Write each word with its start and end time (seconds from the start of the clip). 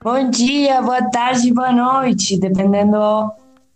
Bom 0.00 0.30
dia, 0.30 0.80
boa 0.80 1.10
tarde, 1.10 1.52
boa 1.52 1.72
noite, 1.72 2.38
dependendo 2.38 3.32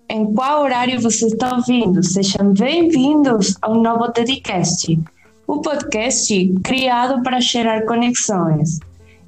em 0.09 0.33
qual 0.33 0.63
horário 0.63 1.01
você 1.01 1.27
está 1.27 1.57
ouvindo. 1.57 2.01
Sejam 2.01 2.53
bem-vindos 2.53 3.57
ao 3.61 3.75
novo 3.75 4.09
TEDcast, 4.13 5.01
o 5.49 5.61
podcast 5.61 6.55
criado 6.63 7.25
para 7.25 7.41
gerar 7.41 7.87
conexões. 7.87 8.79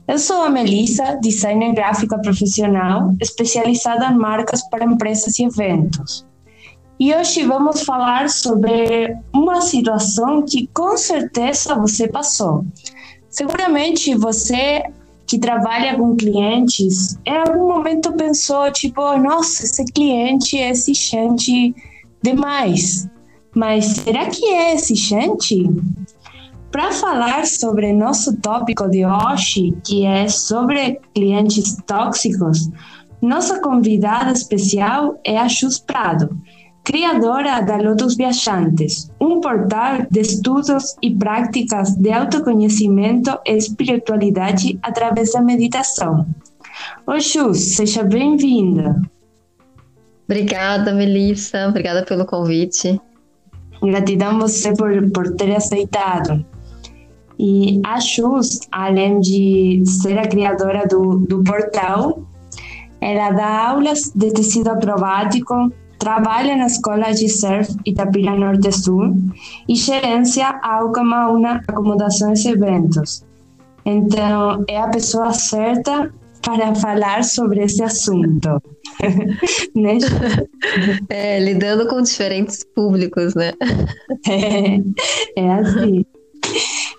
Eu 0.07 0.21
sou 0.21 0.43
a 0.43 0.51
Melissa, 0.51 1.19
designer 1.21 1.75
gráfica 1.75 2.17
profissional, 2.17 3.13
especializada 3.21 4.07
em 4.07 4.17
marcas 4.17 4.63
para 4.71 4.85
empresas 4.85 5.37
e 5.41 5.47
eventos. 5.47 6.25
E 7.01 7.13
hoje 7.13 7.45
vamos 7.45 7.83
falar 7.83 8.31
sobre 8.31 9.17
uma 9.33 9.61
situação 9.63 10.45
que 10.45 10.69
com 10.69 10.97
certeza 10.97 11.75
você 11.75 12.07
passou. 12.07 12.65
Seguramente 13.29 14.15
você 14.15 14.85
que 15.35 15.41
trabalha 15.41 15.97
com 15.97 16.15
clientes, 16.15 17.19
em 17.27 17.37
algum 17.37 17.67
momento 17.67 18.13
pensou, 18.13 18.71
tipo, 18.71 19.19
nossa, 19.19 19.65
esse 19.65 19.85
cliente 19.87 20.57
é 20.57 20.71
exigente 20.71 21.75
demais. 22.23 23.09
Mas 23.53 23.85
será 23.87 24.27
que 24.27 24.47
é 24.47 24.75
exigente? 24.75 25.69
Para 26.71 26.93
falar 26.93 27.47
sobre 27.47 27.93
nosso 27.93 28.37
tópico 28.37 28.89
de 28.89 29.05
hoje, 29.05 29.77
que 29.85 30.07
é 30.07 30.29
sobre 30.29 31.01
clientes 31.13 31.77
tóxicos, 31.85 32.71
nossa 33.21 33.61
convidada 33.61 34.31
especial 34.31 35.19
é 35.25 35.37
a 35.37 35.49
Chus 35.49 35.81
Prado 35.81 36.29
criadora 36.85 37.63
da 37.63 37.79
Lotus 37.79 38.15
Viajantes, 38.15 39.11
um 39.19 39.41
portal 39.41 40.07
de 40.11 40.21
estudos 40.21 40.95
e 41.03 41.17
práticas 41.17 41.95
de 41.97 42.13
autoconhecimento 42.13 43.39
e 43.47 43.57
espiritualidade 43.57 44.79
através 44.83 45.33
da 45.33 45.41
meditação. 45.41 46.27
Oi, 47.07 47.21
Chus, 47.21 47.75
seja 47.77 48.05
bem-vinda. 48.05 49.01
Obrigada, 50.29 50.93
Melissa. 50.93 51.69
Obrigada 51.69 52.05
pelo 52.05 52.27
convite. 52.27 53.01
Gratidão 53.83 54.39
você 54.39 54.75
por, 54.75 55.11
por 55.11 55.35
ter 55.37 55.57
aceitado. 55.57 56.45
E 57.39 57.81
a 57.85 57.99
Chus, 57.99 58.61
além 58.71 59.21
de 59.21 59.83
ser 59.87 60.19
a 60.19 60.29
criadora 60.29 60.87
do, 60.87 61.19
do 61.19 61.43
portal, 61.43 62.23
ela 63.01 63.31
dá 63.31 63.69
aulas 63.69 64.13
de 64.15 64.33
tecido 64.33 64.69
acrobático, 64.69 65.73
trabalha 66.05 66.55
na 66.55 66.67
Escola 66.67 67.13
de 67.13 67.29
Surf 67.31 67.75
Itapira 67.87 68.37
Norte 68.37 68.71
Sul 68.71 69.17
e 69.67 69.75
gerencia 69.75 70.49
a 70.63 70.81
Alcamauna 70.81 71.65
Acomodações 71.67 72.45
e 72.45 72.51
Eventos. 72.51 73.25
Então, 73.87 74.65
é 74.69 74.79
a 74.79 74.89
pessoa 74.89 75.33
certa 75.33 76.13
para 76.43 76.75
falar 76.75 77.25
sobre 77.25 77.65
esse 77.65 77.83
assunto. 77.83 78.63
né? 79.75 79.97
É, 81.09 81.41
lidando 81.41 81.89
com 81.89 82.03
diferentes 82.03 82.63
públicos, 82.75 83.35
né? 83.35 83.53
É, 84.29 85.41
é 85.41 85.53
assim. 85.55 86.05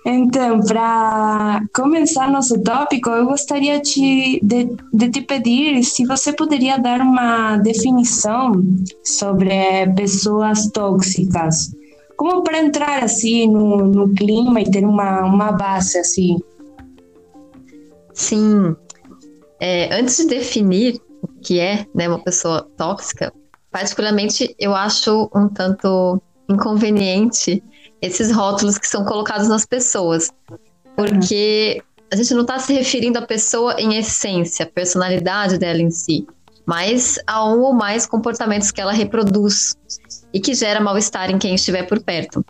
Então, 0.08 0.59
para 0.59 1.66
começar 1.73 2.30
nosso 2.30 2.61
tópico, 2.61 3.09
eu 3.09 3.25
gostaria 3.25 3.81
de, 3.81 4.39
de, 4.44 4.70
de, 4.94 5.09
te 5.09 5.22
pedir 5.22 5.84
se 5.84 6.06
você 6.06 6.31
poderia 6.31 6.78
dar 6.78 7.02
uma 7.02 7.58
definição 7.58 8.52
sobre 9.03 9.50
pessoas 9.95 10.70
tóxicas. 10.70 11.72
Como 12.16 12.44
para 12.44 12.59
entrar 12.59 13.03
assim 13.03 13.52
no, 13.52 13.78
no 13.78 14.14
clima 14.14 14.61
e 14.61 14.70
ter 14.70 14.86
uma, 14.86 15.26
uma 15.26 15.52
base 15.52 15.98
assim. 15.98 16.38
Sim. 18.14 18.76
É, 19.59 19.92
antes 19.92 20.17
de 20.17 20.28
definir 20.28 21.02
o 21.23 21.28
que 21.42 21.59
é 21.59 21.88
né, 21.95 22.08
uma 22.08 22.20
pessoa 22.20 22.61
tóxica, 22.77 23.33
particularmente 23.72 24.55
eu 24.60 24.76
acho 24.76 25.32
um 25.33 25.49
tanto 25.49 26.22
inconveniente 26.48 27.64
esses 28.02 28.32
rótulos 28.32 28.78
que 28.78 28.88
são 28.88 29.06
colocados 29.06 29.48
nas 29.48 29.66
pessoas. 29.66 30.32
Porque 30.95 31.82
a 32.11 32.16
gente 32.16 32.33
não 32.33 32.42
está 32.42 32.60
se 32.60 32.73
referindo 32.73 33.20
à 33.20 33.22
pessoa 33.22 33.76
em 33.80 33.98
essência, 33.98 34.66
personalidade 34.66 35.58
dela 35.58 35.82
em 35.82 35.89
si, 35.89 36.26
mas 36.66 37.20
a 37.28 37.45
um 37.45 37.61
ou 37.61 37.73
mais 37.73 38.05
comportamentos 38.05 38.72
que 38.72 38.80
ela 38.80 38.94
reproduz 38.94 39.76
e 40.34 40.39
que 40.39 40.54
gera 40.54 40.80
mal-estar 40.80 41.30
em 41.30 41.38
quem 41.38 41.55
estiver 41.55 41.84
por 41.84 42.02
perto. 42.02 42.45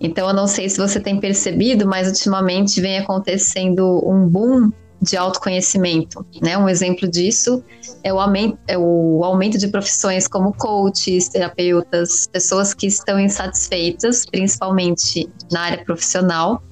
Então, 0.00 0.28
eu 0.28 0.34
não 0.34 0.46
sei 0.46 0.68
se 0.68 0.78
você 0.78 1.00
tem 1.00 1.18
percebido, 1.18 1.86
mas 1.86 2.08
ultimamente 2.08 2.80
vem 2.80 2.98
acontecendo 2.98 4.02
um 4.06 4.28
boom 4.28 4.70
de 5.04 5.16
autoconhecimento. 5.16 6.26
Né? 6.42 6.56
Um 6.56 6.68
exemplo 6.68 7.08
disso 7.08 7.62
é 8.02 8.12
o, 8.12 8.18
aumento, 8.18 8.58
é 8.66 8.76
o 8.76 9.22
aumento 9.22 9.58
de 9.58 9.68
profissões 9.68 10.26
como 10.26 10.52
coaches, 10.54 11.28
terapeutas, 11.28 12.26
pessoas 12.26 12.72
que 12.72 12.86
estão 12.86 13.20
insatisfeitas, 13.20 14.24
principalmente 14.26 15.28
na 15.52 15.60
área 15.60 15.84
profissional, 15.84 16.62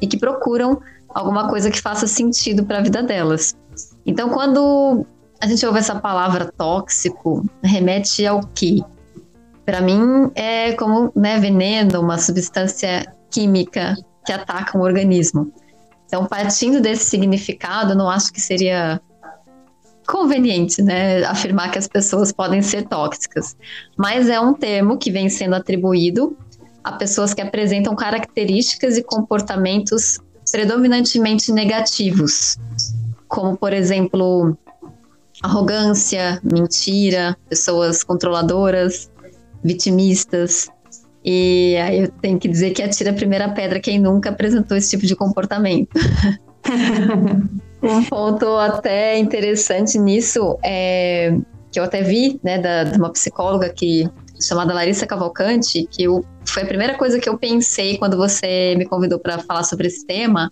e 0.00 0.06
que 0.06 0.16
procuram 0.16 0.80
alguma 1.08 1.48
coisa 1.48 1.70
que 1.70 1.80
faça 1.80 2.06
sentido 2.06 2.64
para 2.64 2.78
a 2.78 2.82
vida 2.82 3.02
delas. 3.02 3.54
Então, 4.04 4.30
quando 4.30 5.06
a 5.40 5.46
gente 5.46 5.64
ouve 5.66 5.78
essa 5.78 5.94
palavra 5.94 6.50
tóxico, 6.56 7.44
remete 7.62 8.26
ao 8.26 8.40
quê? 8.54 8.80
Para 9.64 9.80
mim, 9.80 10.30
é 10.34 10.72
como 10.72 11.12
né, 11.14 11.38
veneno, 11.38 12.00
uma 12.00 12.18
substância 12.18 13.12
química 13.30 13.94
que 14.24 14.32
ataca 14.32 14.76
um 14.76 14.82
organismo. 14.82 15.52
Então, 16.12 16.26
partindo 16.26 16.78
desse 16.78 17.06
significado, 17.06 17.94
não 17.94 18.06
acho 18.06 18.30
que 18.34 18.38
seria 18.38 19.00
conveniente, 20.06 20.82
né, 20.82 21.24
afirmar 21.24 21.70
que 21.70 21.78
as 21.78 21.88
pessoas 21.88 22.30
podem 22.30 22.60
ser 22.60 22.86
tóxicas. 22.86 23.56
Mas 23.96 24.28
é 24.28 24.38
um 24.38 24.52
termo 24.52 24.98
que 24.98 25.10
vem 25.10 25.30
sendo 25.30 25.54
atribuído 25.54 26.36
a 26.84 26.92
pessoas 26.92 27.32
que 27.32 27.40
apresentam 27.40 27.96
características 27.96 28.98
e 28.98 29.02
comportamentos 29.02 30.18
predominantemente 30.50 31.50
negativos, 31.50 32.58
como, 33.26 33.56
por 33.56 33.72
exemplo, 33.72 34.54
arrogância, 35.42 36.38
mentira, 36.44 37.34
pessoas 37.48 38.04
controladoras, 38.04 39.10
vitimistas, 39.64 40.68
e 41.24 41.76
aí 41.76 42.00
eu 42.00 42.08
tenho 42.20 42.38
que 42.38 42.48
dizer 42.48 42.70
que 42.72 42.82
atira 42.82 43.10
a 43.10 43.14
primeira 43.14 43.48
pedra 43.48 43.80
quem 43.80 44.00
nunca 44.00 44.30
apresentou 44.30 44.76
esse 44.76 44.90
tipo 44.90 45.06
de 45.06 45.14
comportamento. 45.14 45.90
um 47.82 48.04
ponto 48.04 48.46
até 48.56 49.18
interessante 49.18 49.98
nisso 49.98 50.58
é 50.64 51.36
que 51.70 51.80
eu 51.80 51.84
até 51.84 52.02
vi, 52.02 52.38
né, 52.44 52.58
da, 52.58 52.84
de 52.84 52.98
uma 52.98 53.10
psicóloga 53.10 53.68
que 53.70 54.06
chamada 54.40 54.74
Larissa 54.74 55.06
Cavalcante, 55.06 55.86
que 55.90 56.02
eu, 56.02 56.24
foi 56.44 56.64
a 56.64 56.66
primeira 56.66 56.98
coisa 56.98 57.18
que 57.18 57.28
eu 57.28 57.38
pensei 57.38 57.96
quando 57.96 58.16
você 58.16 58.74
me 58.76 58.84
convidou 58.84 59.18
para 59.18 59.38
falar 59.38 59.64
sobre 59.64 59.86
esse 59.86 60.04
tema, 60.04 60.50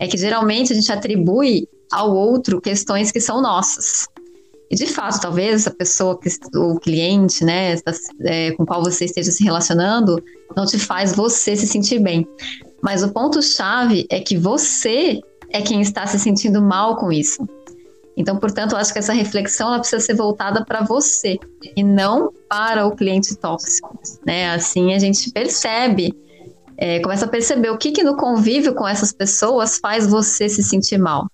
é 0.00 0.06
que 0.06 0.16
geralmente 0.16 0.72
a 0.72 0.76
gente 0.76 0.90
atribui 0.90 1.68
ao 1.92 2.14
outro 2.14 2.60
questões 2.60 3.10
que 3.10 3.20
são 3.20 3.42
nossas. 3.42 4.06
E 4.70 4.76
de 4.76 4.86
fato, 4.86 5.20
talvez 5.20 5.62
essa 5.62 5.70
pessoa, 5.70 6.18
que, 6.18 6.28
o 6.54 6.78
cliente, 6.78 7.44
né, 7.44 7.76
é, 8.22 8.52
com 8.52 8.66
qual 8.66 8.82
você 8.82 9.06
esteja 9.06 9.30
se 9.30 9.42
relacionando, 9.42 10.22
não 10.56 10.66
te 10.66 10.78
faz 10.78 11.14
você 11.14 11.56
se 11.56 11.66
sentir 11.66 11.98
bem. 11.98 12.26
Mas 12.82 13.02
o 13.02 13.08
ponto-chave 13.08 14.06
é 14.10 14.20
que 14.20 14.36
você 14.36 15.20
é 15.50 15.62
quem 15.62 15.80
está 15.80 16.06
se 16.06 16.18
sentindo 16.18 16.60
mal 16.60 16.96
com 16.96 17.10
isso. 17.10 17.48
Então, 18.16 18.36
portanto, 18.36 18.72
eu 18.72 18.78
acho 18.78 18.92
que 18.92 18.98
essa 18.98 19.12
reflexão 19.12 19.68
ela 19.68 19.78
precisa 19.78 20.04
ser 20.04 20.14
voltada 20.14 20.64
para 20.64 20.82
você 20.82 21.38
e 21.76 21.82
não 21.84 22.32
para 22.48 22.84
o 22.84 22.94
cliente 22.94 23.34
tóxico. 23.36 23.96
Né? 24.26 24.50
Assim 24.50 24.92
a 24.92 24.98
gente 24.98 25.30
percebe, 25.30 26.12
é, 26.76 27.00
começa 27.00 27.26
a 27.26 27.28
perceber 27.28 27.70
o 27.70 27.78
que, 27.78 27.92
que 27.92 28.02
no 28.02 28.16
convívio 28.16 28.74
com 28.74 28.86
essas 28.86 29.12
pessoas 29.12 29.78
faz 29.78 30.06
você 30.06 30.48
se 30.48 30.62
sentir 30.62 30.98
mal. 30.98 31.28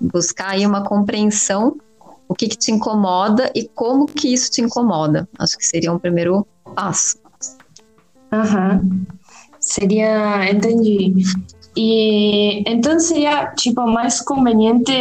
Buscar 0.00 0.50
aí 0.50 0.66
uma 0.66 0.84
compreensão 0.84 1.78
o 2.28 2.34
que, 2.34 2.48
que 2.48 2.56
te 2.56 2.72
incomoda 2.72 3.50
e 3.54 3.68
como 3.68 4.06
que 4.06 4.32
isso 4.32 4.50
te 4.50 4.60
incomoda. 4.60 5.28
Acho 5.38 5.56
que 5.56 5.64
seria 5.64 5.92
um 5.92 5.98
primeiro 5.98 6.46
passo. 6.74 7.18
Aham. 8.32 8.80
Uhum. 8.82 9.06
Seria, 9.60 10.50
entendi. 10.50 11.14
E 11.76 12.62
então 12.70 12.98
seria 13.00 13.52
tipo 13.54 13.86
mais 13.86 14.20
conveniente 14.20 14.92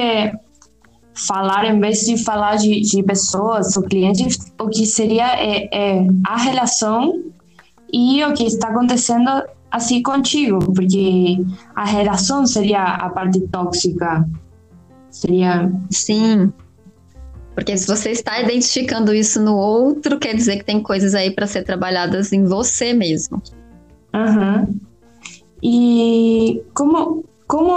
falar 1.13 1.65
em 1.65 1.79
vez 1.79 2.01
de 2.01 2.17
falar 2.17 2.57
de, 2.57 2.81
de 2.81 3.01
pessoas 3.03 3.77
ou 3.77 3.83
clientes, 3.83 4.37
o 4.59 4.67
que 4.67 4.85
seria 4.85 5.27
é, 5.39 5.69
é 5.71 6.07
a 6.25 6.37
relação 6.37 7.23
e 7.91 8.23
o 8.25 8.33
que 8.33 8.43
está 8.43 8.69
acontecendo 8.69 9.29
assim 9.71 10.01
contigo, 10.01 10.59
porque 10.73 11.37
a 11.75 11.85
relação 11.85 12.45
seria 12.45 12.83
a 12.83 13.09
parte 13.09 13.39
tóxica. 13.47 14.27
Seria. 15.09 15.71
Sim, 15.89 16.51
porque 17.55 17.77
se 17.77 17.87
você 17.87 18.11
está 18.11 18.41
identificando 18.41 19.13
isso 19.13 19.41
no 19.41 19.55
outro, 19.55 20.19
quer 20.19 20.35
dizer 20.35 20.57
que 20.57 20.65
tem 20.65 20.83
coisas 20.83 21.15
aí 21.15 21.31
para 21.31 21.47
ser 21.47 21.63
trabalhadas 21.63 22.33
em 22.33 22.43
você 22.43 22.93
mesmo. 22.93 23.41
Uhum. 24.13 24.77
E 25.63 26.61
como, 26.75 27.23
como 27.47 27.71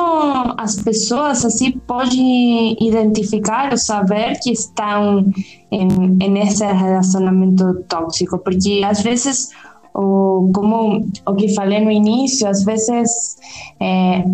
as 0.59 0.83
pessoas 0.83 1.45
assim 1.45 1.71
podem 1.87 2.77
identificar 2.81 3.71
ou 3.71 3.79
saber 3.79 4.39
que 4.43 4.51
estão 4.51 5.25
em, 5.71 5.89
em 6.21 6.39
esse 6.41 6.67
relacionamento 6.67 7.85
tóxico? 7.89 8.37
Porque 8.39 8.83
às 8.85 9.01
vezes, 9.01 9.51
o, 9.95 10.51
como 10.53 11.09
o 11.25 11.35
que 11.37 11.55
falei 11.55 11.85
no 11.85 11.91
início, 11.91 12.49
às 12.49 12.65
vezes 12.65 13.37
é, 13.81 14.25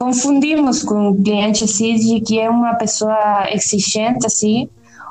confundimos 0.00 0.82
com 0.82 1.10
o 1.10 1.22
cliente 1.22 1.66
de 1.66 2.20
que 2.22 2.40
é 2.40 2.48
uma 2.48 2.74
pessoa 2.74 3.46
exigente 3.52 4.26
assim, 4.26 4.66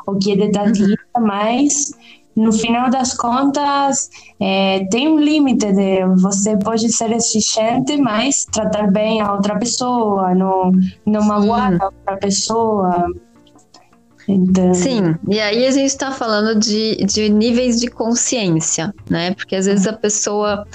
ou 0.07 0.17
que 0.17 0.31
é 0.31 0.35
detalhista, 0.35 0.97
uhum. 1.15 1.27
mas 1.27 1.91
no 2.35 2.51
final 2.51 2.89
das 2.89 3.15
contas, 3.15 4.09
é, 4.39 4.85
tem 4.89 5.07
um 5.07 5.19
limite 5.19 5.71
de 5.71 6.05
você 6.15 6.57
pode 6.57 6.91
ser 6.91 7.11
exigente, 7.11 7.97
mas 7.97 8.45
tratar 8.45 8.89
bem 8.91 9.21
a 9.21 9.33
outra 9.33 9.59
pessoa, 9.59 10.33
não, 10.33 10.71
não 11.05 11.21
magoar 11.21 11.77
a 11.79 11.85
outra 11.85 12.17
pessoa. 12.17 13.05
Então... 14.27 14.73
Sim, 14.73 15.15
e 15.27 15.39
aí 15.39 15.67
a 15.67 15.71
gente 15.71 15.87
está 15.87 16.11
falando 16.11 16.57
de, 16.59 16.95
de 17.05 17.29
níveis 17.29 17.79
de 17.79 17.87
consciência, 17.87 18.93
né? 19.07 19.33
Porque 19.35 19.55
às 19.55 19.65
vezes 19.67 19.85
a 19.85 19.93
pessoa 19.93 20.65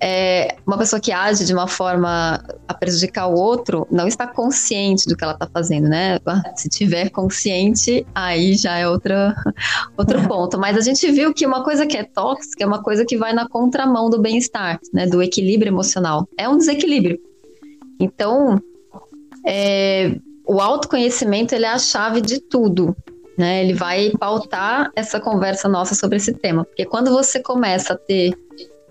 é, 0.00 0.56
uma 0.66 0.78
pessoa 0.78 1.00
que 1.00 1.10
age 1.10 1.44
de 1.44 1.52
uma 1.52 1.66
forma 1.66 2.42
a 2.68 2.74
prejudicar 2.74 3.26
o 3.26 3.34
outro 3.34 3.86
não 3.90 4.06
está 4.06 4.26
consciente 4.26 5.08
do 5.08 5.16
que 5.16 5.24
ela 5.24 5.32
está 5.32 5.48
fazendo, 5.48 5.88
né? 5.88 6.18
Se 6.56 6.68
tiver 6.68 7.10
consciente, 7.10 8.06
aí 8.14 8.54
já 8.54 8.78
é 8.78 8.88
outra, 8.88 9.34
outro 9.98 10.26
ponto. 10.28 10.58
Mas 10.58 10.76
a 10.76 10.80
gente 10.80 11.10
viu 11.10 11.34
que 11.34 11.46
uma 11.46 11.64
coisa 11.64 11.86
que 11.86 11.96
é 11.96 12.04
tóxica 12.04 12.62
é 12.62 12.66
uma 12.66 12.82
coisa 12.82 13.04
que 13.04 13.16
vai 13.16 13.32
na 13.32 13.48
contramão 13.48 14.08
do 14.08 14.20
bem-estar, 14.20 14.78
né? 14.92 15.06
Do 15.06 15.20
equilíbrio 15.20 15.70
emocional. 15.70 16.28
É 16.38 16.48
um 16.48 16.56
desequilíbrio. 16.56 17.18
Então, 17.98 18.62
é, 19.44 20.16
o 20.46 20.60
autoconhecimento 20.60 21.54
ele 21.54 21.64
é 21.64 21.70
a 21.70 21.78
chave 21.78 22.20
de 22.20 22.40
tudo. 22.40 22.96
Né, 23.36 23.62
ele 23.62 23.72
vai 23.72 24.10
pautar 24.18 24.90
essa 24.96 25.20
conversa 25.20 25.68
nossa 25.68 25.94
sobre 25.94 26.16
esse 26.16 26.32
tema. 26.32 26.64
Porque 26.64 26.84
quando 26.84 27.12
você 27.12 27.40
começa 27.40 27.92
a 27.92 27.96
ter 27.96 28.36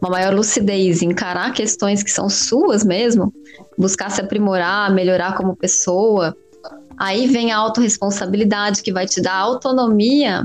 uma 0.02 0.10
maior 0.10 0.34
lucidez, 0.34 1.02
encarar 1.02 1.54
questões 1.54 2.04
que 2.04 2.12
são 2.12 2.30
suas 2.30 2.84
mesmo, 2.84 3.34
buscar 3.78 4.10
se 4.12 4.22
aprimorar, 4.22 4.94
melhorar 4.94 5.36
como 5.36 5.56
pessoa. 5.56 6.36
Aí 6.98 7.28
vem 7.28 7.52
a 7.52 7.58
autorresponsabilidade 7.58 8.82
que 8.82 8.92
vai 8.92 9.06
te 9.06 9.22
dar 9.22 9.36
autonomia 9.36 10.44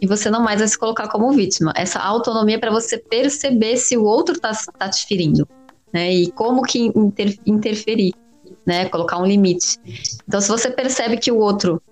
e 0.00 0.06
você 0.06 0.30
não 0.30 0.42
mais 0.42 0.58
vai 0.60 0.68
se 0.68 0.78
colocar 0.78 1.08
como 1.08 1.32
vítima. 1.32 1.72
Essa 1.76 1.98
autonomia 1.98 2.58
para 2.58 2.70
você 2.70 2.98
perceber 2.98 3.76
se 3.76 3.96
o 3.96 4.04
outro 4.04 4.34
está 4.34 4.52
tá 4.78 4.88
te 4.88 5.06
ferindo, 5.06 5.46
né? 5.92 6.12
E 6.12 6.30
como 6.32 6.62
que 6.62 6.90
inter, 6.94 7.38
interferir, 7.44 8.12
né? 8.64 8.86
Colocar 8.86 9.18
um 9.18 9.26
limite. 9.26 9.78
Então, 10.26 10.40
se 10.40 10.48
você 10.48 10.70
percebe 10.70 11.18
que 11.18 11.30
o 11.30 11.38
outro 11.38 11.82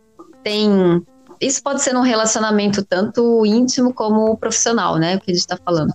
tem 0.43 1.03
isso 1.41 1.63
pode 1.63 1.83
ser 1.83 1.93
num 1.93 2.03
relacionamento 2.03 2.85
tanto 2.85 3.47
íntimo 3.47 3.95
como 3.95 4.37
profissional, 4.37 4.97
né? 4.97 5.17
O 5.17 5.21
que 5.21 5.31
a 5.31 5.35
gente 5.35 5.43
está 5.43 5.57
falando. 5.57 5.93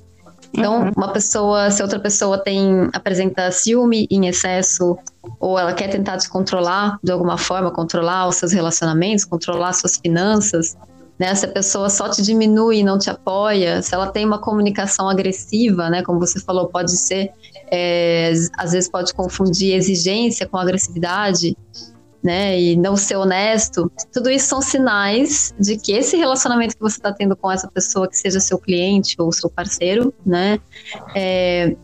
Então, 0.56 0.84
uhum. 0.84 0.92
uma 0.96 1.12
pessoa, 1.12 1.72
se 1.72 1.82
outra 1.82 2.00
pessoa 2.00 2.38
tem 2.38 2.88
apresenta 2.94 3.52
ciúme 3.52 4.08
em 4.10 4.28
excesso 4.28 4.98
ou 5.40 5.58
ela 5.58 5.74
quer 5.74 5.90
tentar 5.90 6.18
te 6.18 6.30
controlar 6.30 7.00
de 7.04 7.12
alguma 7.12 7.38
forma, 7.38 7.72
controlar 7.72 8.28
os 8.28 8.36
seus 8.36 8.52
relacionamentos, 8.52 9.26
controlar 9.26 9.74
suas 9.74 9.98
finanças, 9.98 10.78
né? 11.18 11.34
Se 11.34 11.46
a 11.46 11.50
pessoa 11.50 11.90
só 11.90 12.08
te 12.08 12.22
diminui 12.22 12.80
e 12.80 12.84
não 12.84 13.00
te 13.00 13.10
apoia, 13.10 13.82
se 13.82 13.96
ela 13.96 14.08
tem 14.08 14.26
uma 14.26 14.38
comunicação 14.38 15.10
agressiva, 15.10 15.90
né? 15.90 16.04
Como 16.04 16.20
você 16.20 16.40
falou, 16.40 16.68
pode 16.68 16.96
ser, 16.98 17.32
é, 17.72 18.32
às 18.58 18.74
vezes 18.74 18.90
pode 18.90 19.14
confundir 19.14 19.74
exigência 19.74 20.48
com 20.48 20.58
agressividade 20.58 21.58
né, 22.24 22.60
e 22.60 22.76
não 22.78 22.96
ser 22.96 23.18
honesto, 23.18 23.92
tudo 24.12 24.30
isso 24.30 24.48
são 24.48 24.62
sinais 24.62 25.54
de 25.60 25.78
que 25.78 25.92
esse 25.92 26.16
relacionamento 26.16 26.76
que 26.76 26.82
você 26.82 26.98
está 26.98 27.12
tendo 27.12 27.36
com 27.36 27.52
essa 27.52 27.68
pessoa, 27.68 28.08
que 28.08 28.18
seja 28.18 28.40
seu 28.40 28.58
cliente 28.58 29.16
ou 29.20 29.32
seu 29.32 29.50
parceiro, 29.50 30.14
né, 30.26 30.60
é, 31.14 31.76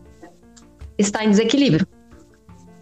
está 0.96 1.24
em 1.24 1.30
desequilíbrio. 1.30 1.86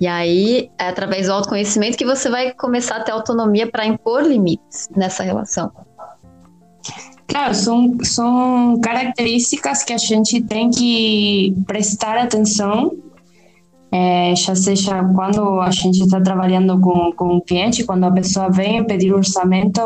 E 0.01 0.07
aí, 0.07 0.71
é 0.79 0.89
através 0.89 1.27
do 1.27 1.33
autoconhecimento 1.33 1.99
que 1.99 2.05
você 2.05 2.31
vai 2.31 2.53
começar 2.55 2.97
a 2.97 3.03
ter 3.03 3.11
autonomia 3.11 3.69
para 3.69 3.85
impor 3.85 4.23
limites 4.23 4.89
nessa 4.97 5.25
relação. 5.25 5.73
Claro, 7.27 7.55
são, 7.55 7.99
são 8.05 8.81
características 8.81 9.83
que 9.83 9.93
a 9.93 9.99
gente 9.99 10.41
tem 10.43 10.71
que 10.71 11.55
prestar 11.67 12.17
atenção 12.17 12.97
é, 13.91 14.35
já 14.37 14.55
seja 14.55 15.03
quando 15.15 15.61
a 15.61 15.71
gente 15.71 16.03
está 16.03 16.21
trabalhando 16.21 16.79
com, 16.81 17.13
com 17.13 17.37
um 17.37 17.41
cliente, 17.41 17.85
quando 17.85 18.05
a 18.05 18.11
pessoa 18.11 18.51
vem 18.51 18.85
pedir 18.85 19.15
orçamento, 19.15 19.81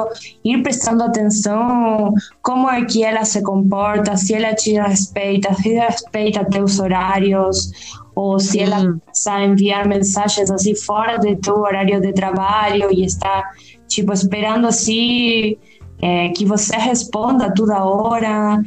ir 0.44 0.62
prestando 0.62 1.04
atenção 1.04 2.12
como 2.42 2.68
é 2.68 2.84
que 2.84 3.04
ela 3.04 3.24
se 3.24 3.42
comporta, 3.42 4.16
se 4.16 4.34
ela 4.34 4.54
te 4.54 4.72
respeita, 4.72 5.54
se 5.54 5.74
respeita 5.74 6.44
teus 6.44 6.80
horários, 6.80 7.70
ou 8.14 8.38
se 8.38 8.60
ela 8.60 8.78
começa 8.78 9.32
a 9.32 9.44
enviar 9.44 9.86
mensagens 9.86 10.50
assim 10.50 10.74
fora 10.74 11.18
de 11.18 11.36
teu 11.36 11.54
horário 11.54 12.00
de 12.00 12.12
trabalho 12.12 12.92
e 12.92 13.04
está 13.04 13.44
tipo 13.86 14.12
esperando 14.12 14.66
assim 14.66 15.56
é, 16.00 16.28
que 16.30 16.44
você 16.44 16.76
responda 16.76 17.54
toda 17.54 17.84
hora. 17.84 18.62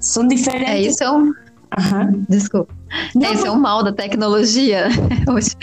São 0.00 0.26
diferentes. 0.26 0.68
É 0.68 0.80
isso 0.80 1.04
é 1.04 1.10
um 1.10 1.32
Uhum. 1.78 2.24
Desculpa. 2.28 2.79
Não, 3.14 3.32
Esse 3.32 3.46
é 3.46 3.50
o 3.50 3.58
mal 3.58 3.82
da 3.82 3.92
tecnologia 3.92 4.88
hoje, 5.28 5.56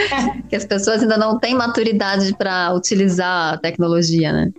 que 0.50 0.56
as 0.56 0.66
pessoas 0.66 1.02
ainda 1.02 1.18
não 1.18 1.40
têm 1.40 1.56
maturidade 1.56 2.34
para 2.36 2.74
utilizar 2.74 3.54
a 3.54 3.58
tecnologia, 3.58 4.32
né? 4.32 4.52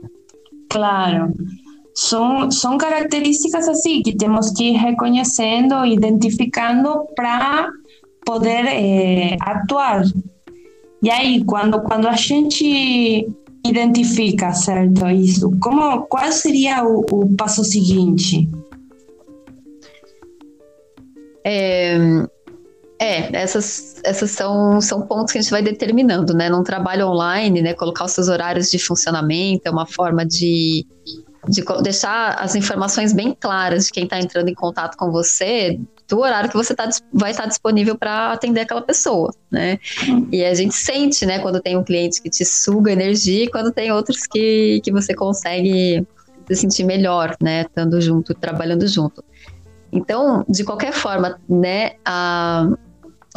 Claro. 0.70 1.32
São, 1.94 2.50
são 2.50 2.78
características 2.78 3.68
assim 3.68 4.02
que 4.02 4.16
temos 4.16 4.50
que 4.50 4.70
ir 4.70 4.76
reconhecendo, 4.76 5.84
identificando 5.84 7.06
para 7.16 7.68
poder 8.24 8.66
é, 8.66 9.36
atuar. 9.40 10.04
E 11.02 11.10
aí, 11.10 11.44
quando, 11.44 11.80
quando 11.82 12.06
a 12.06 12.14
gente 12.14 13.26
identifica, 13.66 14.52
certo, 14.52 15.08
isso, 15.08 15.50
como, 15.60 16.02
qual 16.02 16.30
seria 16.30 16.84
o, 16.84 17.04
o 17.10 17.36
passo 17.36 17.64
seguinte? 17.64 18.48
É, 21.44 21.96
é, 22.98 23.34
essas, 23.36 24.00
essas 24.02 24.30
são, 24.32 24.80
são 24.80 25.02
pontos 25.02 25.32
que 25.32 25.38
a 25.38 25.42
gente 25.42 25.50
vai 25.50 25.62
determinando, 25.62 26.34
né? 26.34 26.48
Num 26.48 26.64
trabalho 26.64 27.08
online, 27.08 27.62
né? 27.62 27.74
Colocar 27.74 28.04
os 28.04 28.12
seus 28.12 28.28
horários 28.28 28.70
de 28.70 28.78
funcionamento 28.78 29.62
é 29.66 29.70
uma 29.70 29.86
forma 29.86 30.26
de, 30.26 30.84
de 31.48 31.64
deixar 31.82 32.34
as 32.34 32.56
informações 32.56 33.12
bem 33.12 33.36
claras 33.38 33.86
de 33.86 33.92
quem 33.92 34.04
está 34.04 34.18
entrando 34.18 34.48
em 34.48 34.54
contato 34.54 34.96
com 34.96 35.12
você, 35.12 35.78
do 36.08 36.20
horário 36.20 36.50
que 36.50 36.56
você 36.56 36.74
tá, 36.74 36.88
vai 37.12 37.30
estar 37.30 37.46
disponível 37.46 37.96
para 37.96 38.32
atender 38.32 38.62
aquela 38.62 38.82
pessoa, 38.82 39.32
né? 39.50 39.78
E 40.32 40.44
a 40.44 40.54
gente 40.54 40.74
sente, 40.74 41.24
né, 41.26 41.38
quando 41.38 41.60
tem 41.60 41.76
um 41.76 41.84
cliente 41.84 42.20
que 42.20 42.30
te 42.30 42.44
suga 42.44 42.90
energia 42.90 43.44
e 43.44 43.50
quando 43.50 43.70
tem 43.70 43.92
outros 43.92 44.26
que, 44.26 44.80
que 44.82 44.90
você 44.90 45.14
consegue 45.14 46.04
se 46.48 46.56
sentir 46.56 46.84
melhor, 46.84 47.36
né, 47.40 47.62
estando 47.62 48.00
junto, 48.00 48.34
trabalhando 48.34 48.88
junto. 48.88 49.22
Então, 49.92 50.44
de 50.48 50.64
qualquer 50.64 50.92
forma, 50.92 51.38
né, 51.48 51.92
a, 52.04 52.68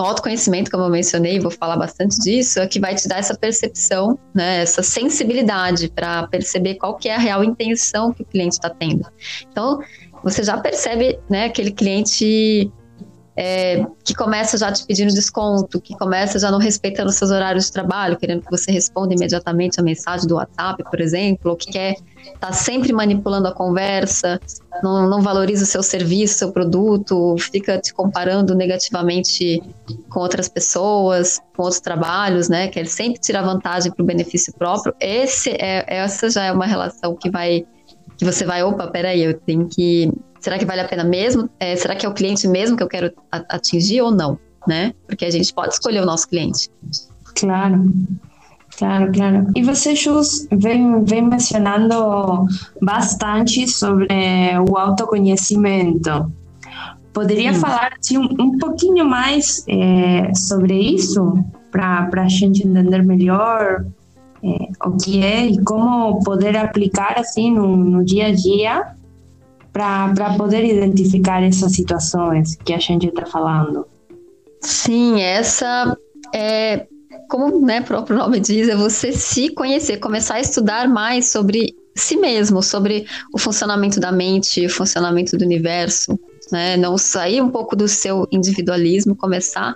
autoconhecimento, 0.05 0.71
como 0.71 0.83
eu 0.83 0.89
mencionei, 0.89 1.39
vou 1.39 1.51
falar 1.51 1.77
bastante 1.77 2.17
disso, 2.19 2.59
é 2.59 2.67
que 2.67 2.79
vai 2.79 2.95
te 2.95 3.07
dar 3.07 3.19
essa 3.19 3.35
percepção, 3.37 4.17
né, 4.33 4.61
essa 4.61 4.81
sensibilidade 4.83 5.89
para 5.89 6.27
perceber 6.27 6.75
qual 6.75 6.95
que 6.95 7.09
é 7.09 7.15
a 7.15 7.19
real 7.19 7.43
intenção 7.43 8.11
que 8.11 8.23
o 8.23 8.25
cliente 8.25 8.53
está 8.53 8.69
tendo. 8.69 9.05
Então, 9.51 9.79
você 10.23 10.43
já 10.43 10.57
percebe, 10.57 11.19
né, 11.29 11.45
aquele 11.45 11.71
cliente 11.71 12.71
é, 13.35 13.85
que 14.03 14.13
começa 14.13 14.57
já 14.57 14.71
te 14.71 14.85
pedindo 14.85 15.13
desconto, 15.13 15.79
que 15.79 15.97
começa 15.97 16.37
já 16.37 16.51
não 16.51 16.59
respeitando 16.59 17.11
seus 17.11 17.31
horários 17.31 17.65
de 17.65 17.71
trabalho, 17.71 18.17
querendo 18.17 18.43
que 18.43 18.51
você 18.51 18.71
responda 18.71 19.13
imediatamente 19.13 19.79
a 19.79 19.83
mensagem 19.83 20.27
do 20.27 20.35
WhatsApp, 20.35 20.83
por 20.83 20.99
exemplo, 20.99 21.51
ou 21.51 21.57
que 21.57 21.71
quer 21.71 21.95
tá 22.39 22.51
sempre 22.51 22.93
manipulando 22.93 23.47
a 23.47 23.51
conversa, 23.51 24.39
não, 24.83 25.09
não 25.09 25.21
valoriza 25.21 25.63
o 25.63 25.67
seu 25.67 25.81
serviço, 25.81 26.39
seu 26.39 26.51
produto, 26.51 27.35
fica 27.39 27.79
te 27.79 27.93
comparando 27.93 28.53
negativamente 28.53 29.61
com 30.09 30.19
outras 30.19 30.47
pessoas, 30.47 31.39
com 31.55 31.63
outros 31.63 31.81
trabalhos, 31.81 32.49
né? 32.49 32.67
Quer 32.67 32.85
sempre 32.85 33.19
tirar 33.19 33.41
vantagem 33.41 33.91
para 33.91 34.03
o 34.03 34.05
benefício 34.05 34.53
próprio. 34.53 34.93
Esse 34.99 35.51
é, 35.51 35.85
essa 35.87 36.29
já 36.29 36.43
é 36.45 36.51
uma 36.51 36.65
relação 36.65 37.15
que 37.15 37.29
vai 37.29 37.65
que 38.17 38.25
você 38.25 38.45
vai, 38.45 38.61
opa, 38.61 38.85
peraí, 38.85 39.23
eu 39.23 39.33
tenho 39.33 39.67
que 39.67 40.11
será 40.41 40.57
que 40.57 40.65
vale 40.65 40.81
a 40.81 40.87
pena 40.87 41.03
mesmo? 41.03 41.49
É, 41.59 41.75
será 41.75 41.95
que 41.95 42.05
é 42.05 42.09
o 42.09 42.13
cliente 42.13 42.47
mesmo 42.47 42.75
que 42.75 42.83
eu 42.83 42.87
quero 42.87 43.13
atingir 43.31 44.01
ou 44.01 44.11
não? 44.11 44.37
Né? 44.67 44.93
Porque 45.07 45.25
a 45.25 45.31
gente 45.31 45.53
pode 45.53 45.73
escolher 45.73 46.01
o 46.01 46.05
nosso 46.05 46.27
cliente. 46.27 46.69
Claro. 47.35 47.93
Claro, 48.77 49.11
claro. 49.11 49.47
E 49.55 49.61
você, 49.63 49.95
Jus, 49.95 50.47
vem, 50.51 51.03
vem 51.03 51.21
mencionando 51.21 52.47
bastante 52.81 53.67
sobre 53.67 54.07
o 54.69 54.77
autoconhecimento. 54.77 56.31
Poderia 57.13 57.51
hum. 57.51 57.55
falar 57.55 57.91
assim, 57.99 58.17
um, 58.17 58.27
um 58.39 58.57
pouquinho 58.57 59.05
mais 59.05 59.63
é, 59.67 60.33
sobre 60.33 60.79
isso, 60.79 61.43
para 61.69 62.09
a 62.11 62.27
gente 62.27 62.65
entender 62.65 63.03
melhor 63.03 63.85
é, 64.43 64.87
o 64.87 64.97
que 64.97 65.23
é 65.23 65.45
e 65.45 65.61
como 65.63 66.23
poder 66.23 66.57
aplicar 66.57 67.19
assim 67.19 67.53
no, 67.53 67.75
no 67.75 68.03
dia 68.03 68.27
a 68.27 68.31
dia 68.33 68.95
para 69.71 70.35
poder 70.37 70.63
identificar 70.63 71.41
essas 71.43 71.73
situações 71.73 72.55
que 72.55 72.73
a 72.73 72.79
gente 72.79 73.07
está 73.07 73.25
falando. 73.25 73.85
Sim, 74.61 75.21
essa 75.21 75.97
é 76.33 76.87
como 77.29 77.61
né, 77.65 77.79
o 77.79 77.83
próprio 77.83 78.17
nome 78.17 78.41
diz, 78.41 78.67
é 78.67 78.75
você 78.75 79.13
se 79.13 79.49
conhecer, 79.49 79.97
começar 79.97 80.35
a 80.35 80.41
estudar 80.41 80.89
mais 80.89 81.27
sobre 81.27 81.73
si 81.95 82.17
mesmo, 82.17 82.61
sobre 82.61 83.05
o 83.33 83.37
funcionamento 83.37 83.99
da 83.99 84.11
mente, 84.11 84.65
o 84.65 84.69
funcionamento 84.69 85.37
do 85.37 85.45
universo, 85.45 86.19
né? 86.51 86.75
Não 86.75 86.97
sair 86.97 87.41
um 87.41 87.49
pouco 87.49 87.75
do 87.75 87.87
seu 87.87 88.27
individualismo, 88.31 89.15
começar 89.15 89.75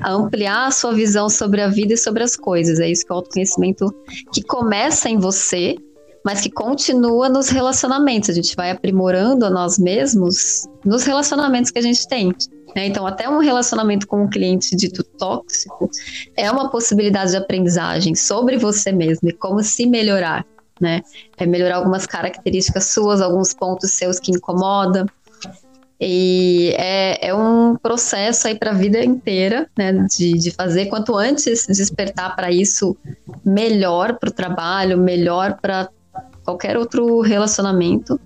a 0.00 0.12
ampliar 0.12 0.66
a 0.66 0.70
sua 0.70 0.94
visão 0.94 1.28
sobre 1.28 1.60
a 1.60 1.68
vida 1.68 1.92
e 1.94 1.98
sobre 1.98 2.22
as 2.22 2.36
coisas. 2.36 2.80
É 2.80 2.90
isso 2.90 3.04
que 3.04 3.12
é 3.12 3.14
o 3.14 3.18
autoconhecimento 3.18 3.94
que 4.32 4.42
começa 4.42 5.08
em 5.08 5.18
você, 5.18 5.76
mas 6.24 6.40
que 6.40 6.50
continua 6.50 7.28
nos 7.28 7.50
relacionamentos. 7.50 8.30
A 8.30 8.32
gente 8.32 8.56
vai 8.56 8.70
aprimorando 8.70 9.44
a 9.44 9.50
nós 9.50 9.78
mesmos 9.78 10.66
nos 10.82 11.04
relacionamentos 11.04 11.70
que 11.70 11.78
a 11.78 11.82
gente 11.82 12.08
tem. 12.08 12.34
Né? 12.74 12.86
Então, 12.86 13.06
até 13.06 13.28
um 13.28 13.38
relacionamento 13.38 14.06
com 14.06 14.24
um 14.24 14.30
cliente 14.30 14.74
dito 14.74 15.04
tóxico 15.04 15.90
é 16.34 16.50
uma 16.50 16.70
possibilidade 16.70 17.32
de 17.32 17.36
aprendizagem 17.36 18.14
sobre 18.14 18.56
você 18.56 18.90
mesmo 18.90 19.28
e 19.28 19.32
como 19.32 19.62
se 19.62 19.86
melhorar. 19.86 20.46
Né? 20.80 21.02
É 21.36 21.44
melhorar 21.44 21.76
algumas 21.76 22.06
características 22.06 22.86
suas, 22.86 23.20
alguns 23.20 23.52
pontos 23.52 23.92
seus 23.92 24.18
que 24.18 24.32
incomodam. 24.32 25.06
E 26.00 26.74
é, 26.76 27.28
é 27.28 27.34
um 27.34 27.76
processo 27.76 28.48
aí 28.48 28.58
para 28.58 28.72
a 28.72 28.74
vida 28.74 29.02
inteira, 29.04 29.70
né? 29.78 29.92
De, 29.92 30.32
de 30.32 30.50
fazer 30.50 30.86
quanto 30.86 31.16
antes 31.16 31.66
despertar 31.66 32.34
para 32.34 32.50
isso, 32.50 32.96
melhor 33.44 34.18
para 34.18 34.28
o 34.28 34.32
trabalho, 34.32 34.98
melhor 34.98 35.56
para 35.62 35.88
qualquer 36.44 36.76
outro 36.76 37.20
relacionamento. 37.20 38.20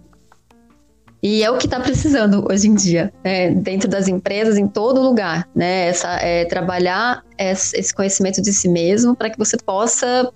E 1.22 1.42
é 1.42 1.50
o 1.50 1.58
que 1.58 1.66
está 1.66 1.80
precisando 1.80 2.46
hoje 2.48 2.68
em 2.68 2.74
dia, 2.74 3.12
né? 3.24 3.50
dentro 3.50 3.88
das 3.88 4.06
empresas, 4.06 4.56
em 4.56 4.68
todo 4.68 5.00
lugar, 5.00 5.48
né? 5.54 5.88
Essa, 5.88 6.12
é, 6.20 6.44
trabalhar 6.44 7.24
esse 7.36 7.92
conhecimento 7.92 8.40
de 8.40 8.52
si 8.52 8.68
mesmo 8.68 9.16
para 9.16 9.28
que 9.28 9.36
você 9.36 9.56
possa 9.56 10.30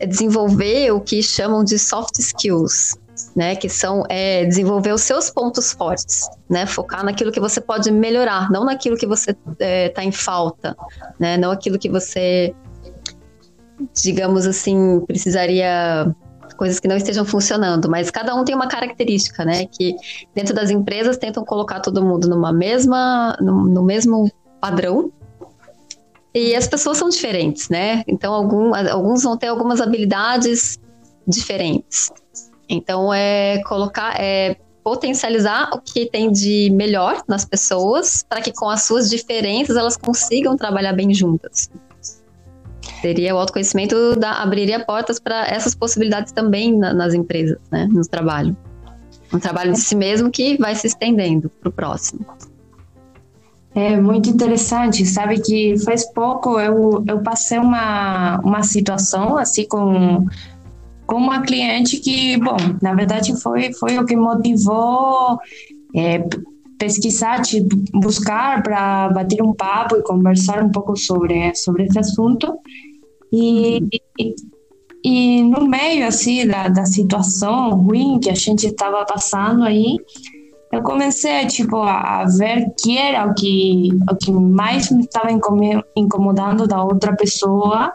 é, 0.00 0.06
desenvolver 0.06 0.90
o 0.92 1.00
que 1.00 1.22
chamam 1.22 1.62
de 1.62 1.78
soft 1.78 2.18
skills, 2.18 2.98
né? 3.36 3.54
Que 3.54 3.68
são 3.68 4.02
é, 4.08 4.44
desenvolver 4.44 4.92
os 4.92 5.02
seus 5.02 5.30
pontos 5.30 5.72
fortes, 5.72 6.28
né? 6.50 6.66
Focar 6.66 7.04
naquilo 7.04 7.30
que 7.30 7.40
você 7.40 7.60
pode 7.60 7.92
melhorar, 7.92 8.50
não 8.50 8.64
naquilo 8.64 8.96
que 8.96 9.06
você 9.06 9.30
está 9.30 9.54
é, 9.60 9.88
tá 9.90 10.02
em 10.02 10.12
falta, 10.12 10.76
né? 11.20 11.36
Não 11.36 11.52
aquilo 11.52 11.78
que 11.78 11.88
você, 11.88 12.52
digamos 13.94 14.44
assim, 14.44 15.00
precisaria 15.06 16.12
coisas 16.56 16.80
que 16.80 16.88
não 16.88 16.96
estejam 16.96 17.24
funcionando, 17.24 17.88
mas 17.88 18.10
cada 18.10 18.34
um 18.34 18.44
tem 18.44 18.54
uma 18.54 18.66
característica, 18.66 19.44
né? 19.44 19.66
Que 19.66 19.94
dentro 20.34 20.54
das 20.54 20.70
empresas 20.70 21.16
tentam 21.16 21.44
colocar 21.44 21.80
todo 21.80 22.04
mundo 22.04 22.28
numa 22.28 22.52
mesma, 22.52 23.36
no, 23.40 23.66
no 23.66 23.82
mesmo 23.82 24.30
padrão. 24.60 25.12
E 26.34 26.54
as 26.54 26.66
pessoas 26.66 26.98
são 26.98 27.08
diferentes, 27.08 27.68
né? 27.68 28.02
Então 28.06 28.34
algum, 28.34 28.74
alguns 28.74 29.22
vão 29.22 29.36
ter 29.36 29.46
algumas 29.46 29.80
habilidades 29.80 30.78
diferentes. 31.26 32.10
Então 32.68 33.12
é 33.12 33.62
colocar, 33.64 34.20
é 34.20 34.56
potencializar 34.82 35.70
o 35.72 35.80
que 35.80 36.08
tem 36.08 36.30
de 36.30 36.70
melhor 36.70 37.22
nas 37.26 37.44
pessoas 37.44 38.24
para 38.28 38.40
que 38.40 38.52
com 38.52 38.68
as 38.68 38.84
suas 38.84 39.10
diferenças 39.10 39.76
elas 39.76 39.96
consigam 39.96 40.56
trabalhar 40.56 40.92
bem 40.92 41.12
juntas. 41.12 41.70
Seria 43.06 43.36
o 43.36 43.38
autoconhecimento 43.38 44.16
da, 44.16 44.42
abriria 44.42 44.84
portas 44.84 45.20
para 45.20 45.46
essas 45.46 45.76
possibilidades 45.76 46.32
também 46.32 46.76
na, 46.76 46.92
nas 46.92 47.14
empresas, 47.14 47.56
né, 47.70 47.86
no 47.88 48.02
trabalho. 48.02 48.56
Um 49.32 49.38
trabalho 49.38 49.72
de 49.72 49.78
si 49.78 49.94
mesmo 49.94 50.28
que 50.28 50.56
vai 50.56 50.74
se 50.74 50.88
estendendo 50.88 51.48
para 51.48 51.68
o 51.68 51.72
próximo. 51.72 52.26
É 53.72 53.96
muito 54.00 54.28
interessante, 54.28 55.06
sabe 55.06 55.40
que 55.40 55.78
faz 55.84 56.04
pouco 56.12 56.58
eu, 56.58 57.04
eu 57.06 57.20
passei 57.20 57.60
uma, 57.60 58.40
uma 58.40 58.64
situação 58.64 59.38
assim 59.38 59.68
com, 59.68 60.26
com 61.06 61.14
uma 61.14 61.42
cliente 61.42 61.98
que, 61.98 62.36
bom, 62.38 62.56
na 62.82 62.92
verdade 62.92 63.40
foi, 63.40 63.72
foi 63.72 63.98
o 63.98 64.04
que 64.04 64.16
motivou 64.16 65.38
é, 65.94 66.26
pesquisar, 66.76 67.40
tipo, 67.42 67.76
buscar 67.92 68.64
para 68.64 69.10
bater 69.10 69.40
um 69.42 69.54
papo 69.54 69.96
e 69.96 70.02
conversar 70.02 70.60
um 70.62 70.70
pouco 70.70 70.96
sobre, 70.96 71.54
sobre 71.54 71.84
esse 71.84 71.98
assunto. 72.00 72.58
E, 73.32 73.80
e, 75.04 75.42
no 75.42 75.66
meio 75.66 76.06
assim 76.06 76.46
da, 76.46 76.68
da 76.68 76.84
situação 76.84 77.70
ruim 77.70 78.18
que 78.18 78.30
a 78.30 78.34
gente 78.34 78.66
estava 78.66 79.04
passando 79.04 79.64
aí, 79.64 79.96
eu 80.72 80.82
comecei 80.82 81.46
tipo 81.46 81.76
a, 81.76 82.22
a, 82.22 82.24
ver 82.24 82.72
que 82.80 82.98
era 82.98 83.26
o 83.26 83.34
que 83.34 83.88
o 84.10 84.16
que 84.16 84.32
mais 84.32 84.90
me 84.90 85.04
estava 85.04 85.28
incomodando 85.96 86.66
da 86.66 86.82
outra 86.82 87.14
pessoa 87.16 87.92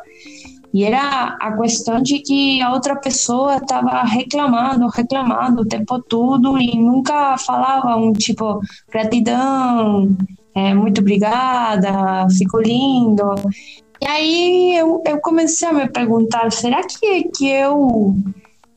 e 0.74 0.86
era 0.86 1.38
a 1.42 1.58
questão 1.58 2.02
de 2.02 2.20
que 2.20 2.62
a 2.62 2.72
outra 2.72 2.96
pessoa 2.96 3.58
estava 3.58 4.04
reclamando, 4.04 4.88
reclamando 4.88 5.62
o 5.62 5.66
tempo 5.66 6.02
todo 6.02 6.58
e 6.58 6.78
nunca 6.78 7.38
falava 7.38 7.98
um 7.98 8.14
tipo 8.14 8.62
gratidão, 8.90 10.16
é, 10.56 10.74
muito 10.74 11.02
obrigada, 11.02 12.28
ficou 12.38 12.62
lindo. 12.62 13.36
E 14.01 14.08
aí 14.08 14.75
eu, 14.77 15.03
eu 15.05 15.20
comecei 15.22 15.67
a 15.67 15.74
me 15.74 15.88
perguntar, 15.88 16.51
será 16.51 16.81
que, 16.84 17.25
que 17.36 17.48
eu 17.48 18.15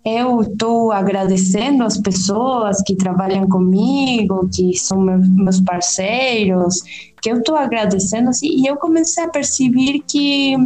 eu 0.04 0.42
estou 0.42 0.92
agradecendo 0.92 1.82
as 1.82 1.96
pessoas 1.96 2.82
que 2.82 2.94
trabalham 2.94 3.48
comigo, 3.48 4.46
que 4.54 4.76
são 4.76 5.00
meus 5.00 5.62
parceiros, 5.62 6.82
que 7.22 7.30
eu 7.30 7.38
estou 7.38 7.56
agradecendo 7.56 8.28
assim, 8.28 8.48
e 8.48 8.66
eu 8.66 8.76
comecei 8.76 9.24
a 9.24 9.30
perceber 9.30 10.00
que 10.06 10.56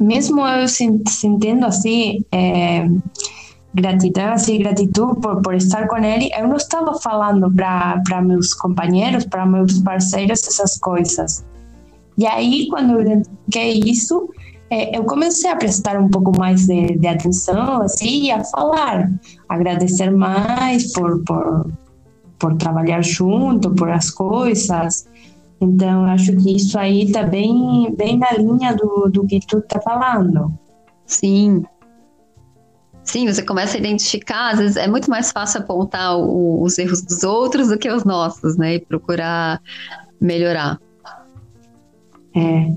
mesmo 0.00 0.40
eu 0.46 0.66
sentindo 0.66 1.66
assim 1.66 2.24
é, 2.32 2.88
gratidão, 3.74 4.32
assim, 4.32 4.58
gratidão 4.58 5.14
por, 5.14 5.42
por 5.42 5.54
estar 5.54 5.86
com 5.86 5.98
ele, 5.98 6.30
eu 6.34 6.48
não 6.48 6.56
estava 6.56 6.98
falando 6.98 7.52
para 7.52 8.22
meus 8.22 8.54
companheiros, 8.54 9.26
para 9.26 9.44
meus 9.44 9.78
parceiros 9.80 10.46
essas 10.46 10.78
coisas. 10.78 11.44
E 12.18 12.26
aí, 12.26 12.66
quando 12.68 12.94
eu 12.94 13.00
identifiquei 13.00 13.80
isso, 13.86 14.28
é, 14.70 14.98
eu 14.98 15.04
comecei 15.04 15.48
a 15.48 15.54
prestar 15.54 15.96
um 15.96 16.08
pouco 16.08 16.36
mais 16.36 16.66
de, 16.66 16.98
de 16.98 17.06
atenção, 17.06 17.82
assim, 17.82 18.32
a 18.32 18.42
falar, 18.42 19.08
agradecer 19.48 20.10
mais 20.10 20.92
por, 20.92 21.22
por, 21.22 21.70
por 22.36 22.56
trabalhar 22.56 23.02
junto, 23.02 23.72
por 23.72 23.88
as 23.88 24.10
coisas. 24.10 25.08
Então, 25.60 26.04
acho 26.06 26.36
que 26.36 26.56
isso 26.56 26.76
aí 26.76 27.04
está 27.04 27.22
bem, 27.22 27.94
bem 27.96 28.18
na 28.18 28.32
linha 28.32 28.74
do, 28.74 29.08
do 29.08 29.24
que 29.24 29.38
tu 29.46 29.58
está 29.58 29.80
falando. 29.80 30.52
Sim. 31.06 31.62
Sim, 33.04 33.32
você 33.32 33.42
começa 33.42 33.76
a 33.76 33.80
identificar, 33.80 34.50
às 34.50 34.58
vezes 34.58 34.76
é 34.76 34.88
muito 34.88 35.08
mais 35.08 35.30
fácil 35.30 35.60
apontar 35.60 36.18
o, 36.18 36.62
os 36.62 36.76
erros 36.78 37.00
dos 37.00 37.22
outros 37.22 37.68
do 37.68 37.78
que 37.78 37.88
os 37.90 38.04
nossos, 38.04 38.56
né? 38.56 38.74
E 38.74 38.80
procurar 38.80 39.62
melhorar. 40.20 40.78
É, 42.38 42.72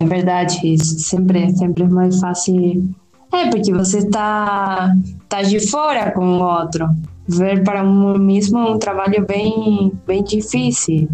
é 0.00 0.06
verdade, 0.06 0.78
sempre, 0.78 1.50
sempre 1.56 1.84
é 1.84 1.88
mais 1.88 2.20
fácil. 2.20 2.94
É, 3.32 3.50
porque 3.50 3.72
você 3.72 3.98
está 3.98 4.94
tá 5.28 5.42
de 5.42 5.66
fora 5.68 6.10
com 6.12 6.38
o 6.38 6.42
outro. 6.42 6.88
Ver 7.26 7.62
para 7.62 7.82
um 7.82 8.18
mesmo 8.18 8.58
é 8.58 8.70
um 8.70 8.78
trabalho 8.78 9.26
bem, 9.26 9.92
bem 10.06 10.22
difícil. 10.22 11.08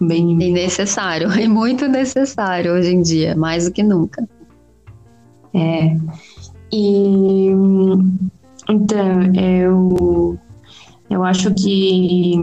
Bem... 0.00 0.40
E 0.40 0.52
necessário, 0.52 1.30
é 1.32 1.46
muito 1.48 1.88
necessário 1.88 2.72
hoje 2.72 2.94
em 2.94 3.02
dia, 3.02 3.36
mais 3.36 3.64
do 3.64 3.72
que 3.72 3.82
nunca. 3.82 4.26
É. 5.54 5.96
E 6.72 7.48
então 8.68 9.34
eu 9.34 10.38
eu 11.08 11.24
acho 11.24 11.52
que 11.54 12.38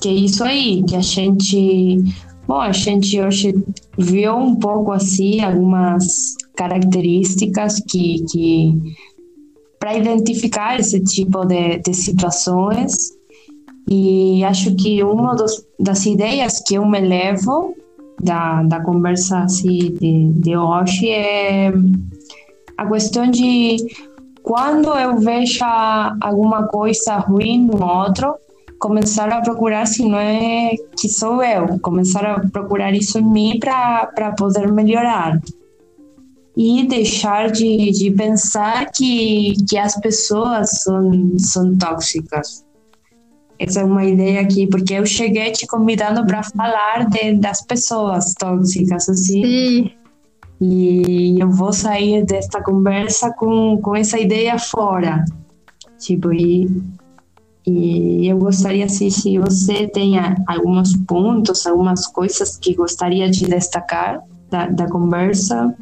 que 0.00 0.08
é 0.08 0.12
isso 0.12 0.44
aí, 0.44 0.82
que 0.84 0.96
a 0.96 1.00
gente 1.00 2.04
Bom, 2.46 2.60
a 2.60 2.72
gente 2.72 3.20
hoje 3.20 3.54
viu 3.96 4.36
um 4.36 4.56
pouco 4.56 4.92
assim 4.92 5.40
algumas 5.40 6.34
características 6.54 7.80
que, 7.88 8.22
que 8.30 8.96
para 9.78 9.96
identificar 9.96 10.78
esse 10.78 11.00
tipo 11.00 11.44
de, 11.46 11.78
de 11.78 11.94
situações. 11.94 12.94
E 13.88 14.44
acho 14.44 14.74
que 14.76 15.02
uma 15.02 15.34
dos, 15.34 15.64
das 15.80 16.04
ideias 16.04 16.60
que 16.60 16.74
eu 16.74 16.86
me 16.86 17.00
levo 17.00 17.74
da, 18.22 18.62
da 18.62 18.80
conversa 18.80 19.40
assim, 19.40 19.94
de, 19.94 20.32
de 20.34 20.56
hoje 20.56 21.08
é 21.08 21.72
a 22.76 22.86
questão 22.86 23.30
de 23.30 23.76
quando 24.42 24.88
eu 24.94 25.18
vejo 25.18 25.64
alguma 26.20 26.66
coisa 26.68 27.16
ruim 27.16 27.66
no 27.66 27.82
outro, 27.82 28.34
começar 28.78 29.28
a 29.30 29.40
procurar 29.40 29.86
se 29.86 30.06
não 30.06 30.18
é 30.18 30.74
que 30.98 31.08
sou 31.08 31.42
eu, 31.42 31.78
começar 31.80 32.24
a 32.24 32.40
procurar 32.40 32.94
isso 32.94 33.18
em 33.18 33.24
mim 33.24 33.58
para 33.58 34.32
poder 34.36 34.70
melhorar. 34.72 35.40
e 36.56 36.86
deixar 36.86 37.50
de, 37.50 37.90
de 37.90 38.10
pensar 38.12 38.90
que, 38.92 39.54
que 39.68 39.76
as 39.76 39.98
pessoas 40.00 40.82
são, 40.82 41.32
são 41.38 41.76
tóxicas. 41.76 42.64
Essa 43.58 43.80
é 43.80 43.84
uma 43.84 44.04
ideia 44.04 44.40
aqui, 44.40 44.66
porque 44.66 44.94
eu 44.94 45.06
cheguei 45.06 45.50
te 45.52 45.66
convidando 45.66 46.24
para 46.26 46.42
falar 46.42 47.08
de, 47.08 47.34
das 47.34 47.60
pessoas 47.62 48.34
tóxicas, 48.34 49.08
assim. 49.08 49.44
Sim. 49.44 49.90
E 50.60 51.40
eu 51.40 51.50
vou 51.50 51.72
sair 51.72 52.24
desta 52.24 52.62
conversa 52.62 53.32
com, 53.32 53.78
com 53.82 53.96
essa 53.96 54.18
ideia 54.18 54.58
fora. 54.58 55.24
Tipo, 55.98 56.32
e, 56.32 56.68
e 57.66 58.28
eu 58.28 58.36
gostaria, 58.38 58.84
assim, 58.84 59.08
se 59.08 59.38
você 59.38 59.88
tem 59.88 60.16
alguns 60.46 60.94
pontos, 60.96 61.66
algumas 61.66 62.06
coisas 62.06 62.58
que 62.58 62.74
gostaria 62.74 63.30
de 63.30 63.46
destacar 63.46 64.22
da, 64.50 64.66
da 64.66 64.86
conversa. 64.86 65.74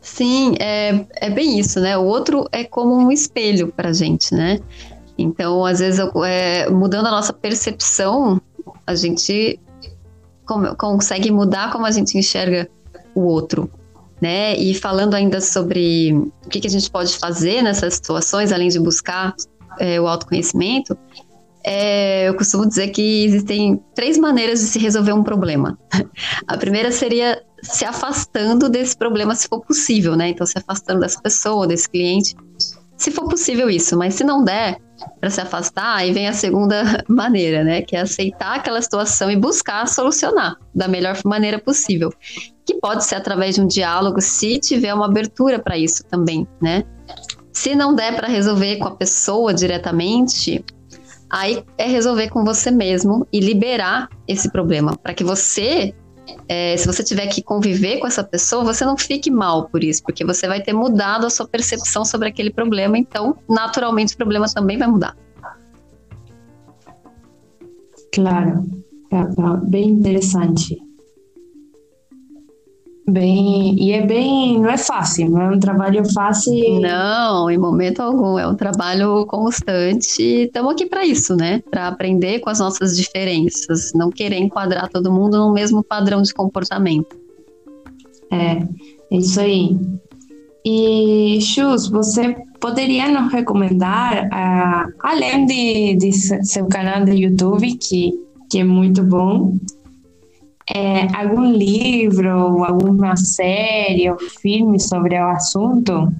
Sim, 0.00 0.56
é, 0.58 1.06
é 1.14 1.30
bem 1.30 1.60
isso, 1.60 1.78
né? 1.78 1.96
O 1.96 2.04
outro 2.04 2.48
é 2.50 2.64
como 2.64 2.96
um 2.96 3.12
espelho 3.12 3.72
para 3.72 3.90
a 3.90 3.92
gente, 3.92 4.34
né? 4.34 4.58
Então, 5.16 5.64
às 5.64 5.78
vezes, 5.78 6.00
é, 6.26 6.68
mudando 6.68 7.06
a 7.06 7.10
nossa 7.12 7.32
percepção, 7.32 8.40
a 8.84 8.96
gente 8.96 9.60
consegue 10.76 11.30
mudar 11.30 11.70
como 11.70 11.86
a 11.86 11.92
gente 11.92 12.18
enxerga 12.18 12.68
o 13.14 13.20
outro, 13.20 13.70
né? 14.20 14.56
E 14.56 14.74
falando 14.74 15.14
ainda 15.14 15.40
sobre 15.40 16.12
o 16.44 16.48
que, 16.48 16.60
que 16.60 16.66
a 16.66 16.70
gente 16.70 16.90
pode 16.90 17.16
fazer 17.16 17.62
nessas 17.62 17.94
situações, 17.94 18.50
além 18.50 18.68
de 18.68 18.80
buscar 18.80 19.34
é, 19.78 20.00
o 20.00 20.06
autoconhecimento, 20.06 20.96
é, 21.64 22.28
eu 22.28 22.34
costumo 22.34 22.66
dizer 22.66 22.88
que 22.88 23.24
existem 23.24 23.80
três 23.94 24.18
maneiras 24.18 24.60
de 24.60 24.66
se 24.66 24.78
resolver 24.78 25.12
um 25.12 25.22
problema. 25.22 25.78
A 26.46 26.56
primeira 26.56 26.90
seria 26.90 27.42
se 27.62 27.84
afastando 27.84 28.68
desse 28.68 28.96
problema, 28.96 29.34
se 29.34 29.46
for 29.46 29.60
possível, 29.60 30.16
né? 30.16 30.28
Então, 30.28 30.46
se 30.46 30.58
afastando 30.58 31.00
dessa 31.00 31.20
pessoa, 31.20 31.66
desse 31.66 31.88
cliente, 31.88 32.34
se 32.96 33.10
for 33.10 33.28
possível 33.28 33.70
isso. 33.70 33.96
Mas 33.96 34.14
se 34.14 34.24
não 34.24 34.44
der 34.44 34.78
para 35.20 35.30
se 35.30 35.40
afastar, 35.40 35.96
aí 35.96 36.12
vem 36.12 36.26
a 36.26 36.32
segunda 36.32 36.82
maneira, 37.08 37.62
né? 37.62 37.82
Que 37.82 37.94
é 37.94 38.00
aceitar 38.00 38.56
aquela 38.56 38.82
situação 38.82 39.30
e 39.30 39.36
buscar 39.36 39.86
solucionar 39.86 40.56
da 40.74 40.88
melhor 40.88 41.16
maneira 41.24 41.60
possível. 41.60 42.12
Que 42.66 42.74
pode 42.80 43.04
ser 43.04 43.16
através 43.16 43.54
de 43.54 43.60
um 43.60 43.66
diálogo, 43.66 44.20
se 44.20 44.58
tiver 44.58 44.92
uma 44.92 45.06
abertura 45.06 45.60
para 45.60 45.78
isso 45.78 46.04
também, 46.04 46.46
né? 46.60 46.82
Se 47.52 47.74
não 47.74 47.94
der 47.94 48.16
para 48.16 48.28
resolver 48.28 48.76
com 48.76 48.88
a 48.88 48.96
pessoa 48.96 49.52
diretamente, 49.52 50.64
aí 51.28 51.62
é 51.76 51.86
resolver 51.86 52.28
com 52.30 52.44
você 52.44 52.70
mesmo 52.70 53.26
e 53.32 53.40
liberar 53.40 54.08
esse 54.26 54.50
problema, 54.50 54.96
para 54.96 55.14
que 55.14 55.22
você 55.22 55.94
é, 56.48 56.76
se 56.76 56.86
você 56.86 57.02
tiver 57.02 57.26
que 57.26 57.42
conviver 57.42 57.98
com 57.98 58.06
essa 58.06 58.22
pessoa, 58.22 58.64
você 58.64 58.84
não 58.84 58.96
fique 58.96 59.30
mal 59.30 59.68
por 59.68 59.82
isso, 59.82 60.02
porque 60.02 60.24
você 60.24 60.46
vai 60.46 60.62
ter 60.62 60.72
mudado 60.72 61.26
a 61.26 61.30
sua 61.30 61.46
percepção 61.46 62.04
sobre 62.04 62.28
aquele 62.28 62.50
problema, 62.50 62.96
então, 62.96 63.36
naturalmente, 63.48 64.14
o 64.14 64.16
problema 64.16 64.46
também 64.46 64.78
vai 64.78 64.88
mudar. 64.88 65.16
Claro, 68.14 68.64
é, 69.10 69.66
bem 69.66 69.88
interessante. 69.90 70.78
Bem, 73.12 73.76
e 73.78 73.92
é 73.92 74.06
bem, 74.06 74.58
não 74.58 74.70
é 74.70 74.78
fácil, 74.78 75.28
não 75.28 75.42
é 75.42 75.50
um 75.50 75.60
trabalho 75.60 76.02
fácil. 76.14 76.80
Não, 76.80 77.50
em 77.50 77.58
momento 77.58 78.00
algum, 78.00 78.38
é 78.38 78.48
um 78.48 78.54
trabalho 78.54 79.26
constante. 79.26 80.22
Estamos 80.46 80.72
aqui 80.72 80.86
para 80.86 81.04
isso, 81.04 81.36
né? 81.36 81.62
Para 81.70 81.88
aprender 81.88 82.40
com 82.40 82.48
as 82.48 82.58
nossas 82.58 82.96
diferenças, 82.96 83.92
não 83.94 84.08
querer 84.08 84.38
enquadrar 84.38 84.88
todo 84.88 85.12
mundo 85.12 85.36
no 85.36 85.52
mesmo 85.52 85.84
padrão 85.84 86.22
de 86.22 86.32
comportamento. 86.32 87.14
É, 88.30 88.62
é 89.10 89.16
isso 89.18 89.38
aí. 89.38 89.78
E, 90.64 91.38
Chus, 91.42 91.88
você 91.88 92.34
poderia 92.60 93.08
nos 93.08 93.30
recomendar, 93.30 94.24
uh, 94.24 94.92
além 95.00 95.44
de, 95.44 95.96
de 95.96 96.12
seu 96.12 96.66
canal 96.66 97.04
de 97.04 97.12
YouTube, 97.12 97.76
que, 97.76 98.12
que 98.50 98.60
é 98.60 98.64
muito 98.64 99.02
bom, 99.02 99.58
é, 100.70 101.06
algum 101.16 101.44
livro, 101.52 102.64
alguma 102.64 103.16
série 103.16 104.10
ou 104.10 104.18
filme 104.18 104.78
sobre 104.78 105.18
o 105.18 105.28
assunto? 105.28 106.12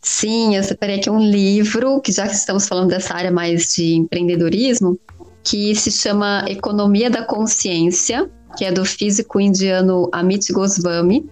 Sim, 0.00 0.56
eu 0.56 0.62
separei 0.62 0.96
aqui 0.96 1.10
um 1.10 1.20
livro, 1.20 2.00
que 2.00 2.12
já 2.12 2.26
que 2.26 2.34
estamos 2.34 2.66
falando 2.66 2.88
dessa 2.88 3.14
área 3.14 3.30
mais 3.30 3.74
de 3.74 3.94
empreendedorismo, 3.94 4.98
que 5.42 5.74
se 5.74 5.90
chama 5.90 6.44
Economia 6.48 7.10
da 7.10 7.24
Consciência, 7.24 8.30
que 8.56 8.64
é 8.64 8.72
do 8.72 8.84
físico 8.84 9.40
indiano 9.40 10.08
Amit 10.12 10.52
Goswami, 10.52 11.28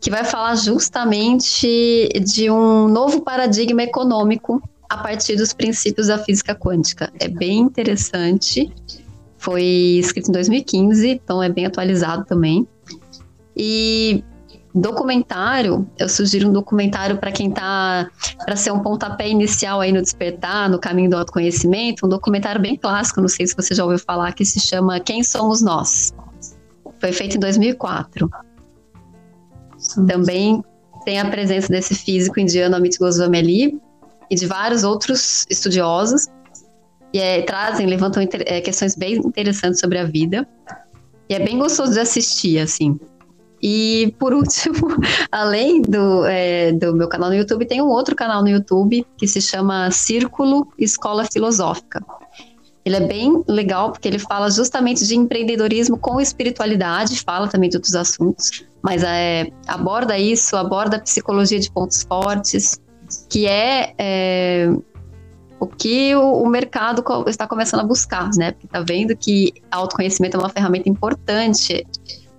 que 0.00 0.10
vai 0.10 0.24
falar 0.24 0.56
justamente 0.56 2.08
de 2.24 2.50
um 2.50 2.88
novo 2.88 3.22
paradigma 3.22 3.82
econômico 3.82 4.62
a 4.88 4.98
partir 4.98 5.36
dos 5.36 5.52
princípios 5.52 6.08
da 6.08 6.18
física 6.18 6.54
quântica. 6.54 7.12
É 7.18 7.28
bem 7.28 7.58
interessante 7.58 8.72
foi 9.46 9.62
escrito 10.00 10.28
em 10.28 10.32
2015, 10.32 11.08
então 11.08 11.40
é 11.40 11.48
bem 11.48 11.66
atualizado 11.66 12.24
também. 12.24 12.66
E 13.56 14.24
documentário, 14.74 15.88
eu 15.96 16.08
sugiro 16.08 16.48
um 16.48 16.52
documentário 16.52 17.16
para 17.16 17.30
quem 17.30 17.52
tá 17.52 18.10
para 18.44 18.56
ser 18.56 18.72
um 18.72 18.80
pontapé 18.80 19.28
inicial 19.28 19.80
aí 19.80 19.92
no 19.92 20.02
despertar, 20.02 20.68
no 20.68 20.80
caminho 20.80 21.10
do 21.10 21.16
autoconhecimento, 21.16 22.06
um 22.06 22.08
documentário 22.08 22.60
bem 22.60 22.76
clássico, 22.76 23.20
não 23.20 23.28
sei 23.28 23.46
se 23.46 23.54
você 23.54 23.72
já 23.72 23.84
ouviu 23.84 24.00
falar, 24.00 24.32
que 24.32 24.44
se 24.44 24.58
chama 24.58 24.98
Quem 24.98 25.22
Somos 25.22 25.62
Nós. 25.62 26.12
Foi 26.98 27.12
feito 27.12 27.36
em 27.36 27.40
2004. 27.40 28.28
Sim. 29.78 30.06
Também 30.06 30.64
tem 31.04 31.20
a 31.20 31.30
presença 31.30 31.68
desse 31.68 31.94
físico 31.94 32.40
indiano 32.40 32.74
Amit 32.74 32.98
Goswami 32.98 33.38
ali 33.38 33.80
e 34.28 34.34
de 34.34 34.44
vários 34.44 34.82
outros 34.82 35.46
estudiosos 35.48 36.26
e 37.16 37.18
é, 37.18 37.40
trazem, 37.40 37.86
levantam 37.86 38.22
é, 38.44 38.60
questões 38.60 38.94
bem 38.94 39.14
interessantes 39.14 39.80
sobre 39.80 39.96
a 39.98 40.04
vida. 40.04 40.46
E 41.30 41.34
é 41.34 41.38
bem 41.38 41.58
gostoso 41.58 41.94
de 41.94 42.00
assistir, 42.00 42.58
assim. 42.58 43.00
E 43.62 44.14
por 44.18 44.34
último, 44.36 44.98
além 45.32 45.80
do, 45.80 46.26
é, 46.26 46.72
do 46.72 46.94
meu 46.94 47.08
canal 47.08 47.30
no 47.30 47.34
YouTube, 47.34 47.64
tem 47.64 47.80
um 47.80 47.88
outro 47.88 48.14
canal 48.14 48.42
no 48.42 48.50
YouTube 48.50 49.06
que 49.16 49.26
se 49.26 49.40
chama 49.40 49.90
Círculo 49.90 50.68
Escola 50.78 51.24
Filosófica. 51.24 52.04
Ele 52.84 52.96
é 52.96 53.00
bem 53.00 53.42
legal 53.48 53.92
porque 53.92 54.06
ele 54.06 54.18
fala 54.18 54.50
justamente 54.50 55.06
de 55.06 55.16
empreendedorismo 55.16 55.96
com 55.96 56.20
espiritualidade, 56.20 57.22
fala 57.22 57.48
também 57.48 57.70
de 57.70 57.78
outros 57.78 57.94
assuntos, 57.94 58.62
mas 58.82 59.02
é, 59.02 59.50
aborda 59.66 60.18
isso, 60.18 60.54
aborda 60.54 60.98
a 60.98 61.00
psicologia 61.00 61.58
de 61.58 61.70
pontos 61.72 62.02
fortes, 62.02 62.78
que 63.30 63.46
é, 63.46 63.94
é 63.96 64.70
o 65.58 65.66
que 65.66 66.14
o, 66.14 66.42
o 66.42 66.48
mercado 66.48 67.04
está 67.26 67.46
começando 67.46 67.80
a 67.80 67.84
buscar, 67.84 68.30
né? 68.36 68.52
Porque 68.52 68.66
está 68.66 68.80
vendo 68.80 69.16
que 69.16 69.52
autoconhecimento 69.70 70.36
é 70.36 70.40
uma 70.40 70.48
ferramenta 70.48 70.88
importante 70.88 71.86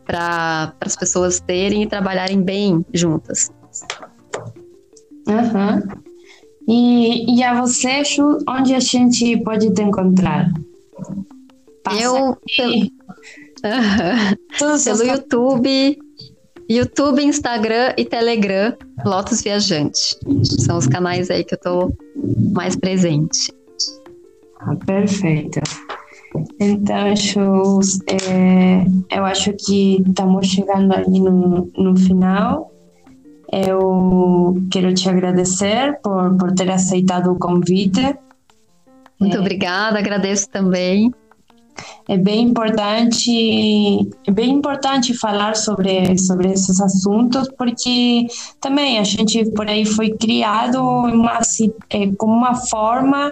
para 0.05 0.73
as 0.79 0.95
pessoas 0.95 1.39
terem 1.39 1.83
e 1.83 1.87
trabalharem 1.87 2.41
bem 2.41 2.85
juntas. 2.93 3.51
Uhum. 5.27 6.01
E, 6.67 7.37
e 7.37 7.43
a 7.43 7.59
você, 7.59 8.03
Chu, 8.03 8.39
onde 8.47 8.73
a 8.73 8.79
gente 8.79 9.37
pode 9.43 9.73
te 9.73 9.81
encontrar? 9.81 10.51
Passa 11.83 12.01
eu, 12.01 12.37
pelo, 12.55 12.73
uhum. 13.63 14.83
pelo 14.83 15.03
YouTube, 15.03 15.97
YouTube, 16.69 17.23
Instagram 17.23 17.93
e 17.97 18.03
Telegram, 18.03 18.75
Lotus 19.05 19.41
Viajante. 19.41 20.17
São 20.43 20.77
os 20.77 20.87
canais 20.87 21.29
aí 21.29 21.43
que 21.43 21.53
eu 21.53 21.59
tô 21.59 21.93
mais 22.53 22.75
presente. 22.75 23.53
Ah, 24.59 24.75
perfeito. 24.75 25.61
Então, 26.59 27.15
shows, 27.15 27.99
é, 28.07 28.85
eu 29.15 29.23
acho 29.23 29.53
que 29.53 30.03
estamos 30.07 30.47
chegando 30.47 30.93
ali 30.93 31.19
no, 31.19 31.71
no 31.77 31.95
final. 31.95 32.71
Eu 33.51 34.61
quero 34.69 34.93
te 34.93 35.07
agradecer 35.07 35.97
por, 36.03 36.35
por 36.37 36.51
ter 36.51 36.69
aceitado 36.69 37.31
o 37.31 37.39
convite. 37.39 38.01
Muito 39.19 39.37
é, 39.37 39.39
obrigada, 39.39 39.99
agradeço 39.99 40.49
também 40.49 41.13
é 42.07 42.17
bem 42.17 42.43
importante 42.43 44.09
é 44.25 44.31
bem 44.31 44.51
importante 44.51 45.13
falar 45.13 45.55
sobre 45.55 46.17
sobre 46.17 46.51
esses 46.51 46.79
assuntos 46.79 47.49
porque 47.57 48.27
também 48.61 48.99
a 48.99 49.03
gente 49.03 49.49
por 49.51 49.67
aí 49.67 49.85
foi 49.85 50.11
criado 50.11 50.81
uma, 50.81 51.39
é, 51.89 52.07
como 52.17 52.33
uma 52.33 52.55
forma 52.55 53.31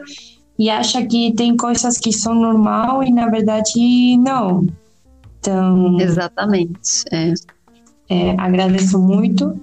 e 0.58 0.70
acha 0.70 1.06
que 1.06 1.34
tem 1.34 1.56
coisas 1.56 1.98
que 1.98 2.12
são 2.12 2.36
normal 2.36 3.04
e 3.04 3.12
na 3.12 3.30
verdade 3.30 4.18
não 4.18 4.68
então 5.40 6.00
exatamente 6.00 7.04
é. 7.12 7.34
É, 8.08 8.36
agradeço 8.38 9.00
muito 9.00 9.60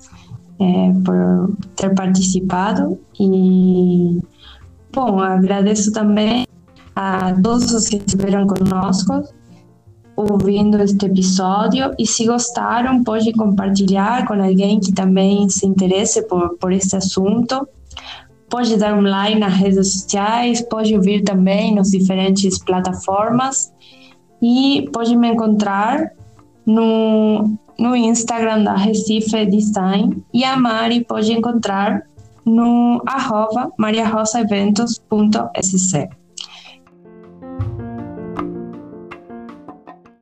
é, 0.58 0.92
por 1.04 1.56
ter 1.76 1.94
participado 1.94 2.98
e 3.20 4.20
bom 4.92 5.20
agradeço 5.20 5.92
também 5.92 6.44
a 6.94 7.34
todos 7.42 7.72
os 7.72 7.88
que 7.88 7.96
estiveram 7.96 8.46
conosco 8.46 9.24
ouvindo 10.16 10.82
este 10.82 11.06
episódio 11.06 11.94
e 11.98 12.06
se 12.06 12.26
gostaram, 12.26 13.02
pode 13.02 13.32
compartilhar 13.32 14.26
com 14.26 14.34
alguém 14.34 14.78
que 14.78 14.92
também 14.92 15.48
se 15.48 15.66
interesse 15.66 16.28
por, 16.28 16.58
por 16.58 16.70
esse 16.72 16.94
assunto. 16.96 17.66
Pode 18.48 18.76
dar 18.76 18.94
um 18.94 19.00
like 19.00 19.36
nas 19.38 19.54
redes 19.54 19.92
sociais, 19.92 20.62
pode 20.62 20.94
ouvir 20.94 21.22
também 21.22 21.74
nas 21.74 21.90
diferentes 21.90 22.58
plataformas 22.58 23.72
e 24.42 24.88
pode 24.92 25.16
me 25.16 25.28
encontrar 25.28 26.12
no, 26.66 27.56
no 27.78 27.96
Instagram 27.96 28.64
da 28.64 28.76
Recife 28.76 29.46
Design 29.46 30.22
e 30.34 30.44
a 30.44 30.54
Mari 30.56 31.02
pode 31.04 31.32
encontrar 31.32 32.02
no 32.44 33.00
arroba 33.06 33.70
mariarosaeventos.sc. 33.78 36.21